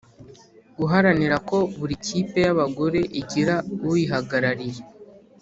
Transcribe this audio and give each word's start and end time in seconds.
Guharanira 0.77 1.35
ko 1.49 1.57
buri 1.77 1.95
kipe 2.05 2.37
y 2.45 2.49
abagore 2.53 2.99
igira 3.21 3.55
uyihagarariye 3.89 4.81